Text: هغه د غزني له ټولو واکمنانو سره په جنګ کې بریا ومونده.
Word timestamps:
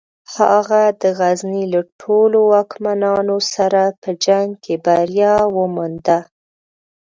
هغه 0.37 0.81
د 1.01 1.03
غزني 1.19 1.63
له 1.73 1.81
ټولو 2.01 2.39
واکمنانو 2.53 3.37
سره 3.53 3.81
په 4.01 4.09
جنګ 4.25 4.49
کې 4.63 4.75
بریا 4.85 5.35
ومونده. 5.57 6.19